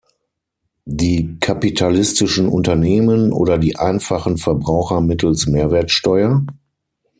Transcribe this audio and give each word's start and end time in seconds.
Die 0.87 1.37
kapitalistischen 1.39 2.47
Unternehmen 2.49 3.31
oder 3.31 3.59
die 3.59 3.75
einfachen 3.75 4.37
Verbraucher 4.39 4.99
mittels 4.99 5.45
Mehrwertsteuer? 5.45 6.43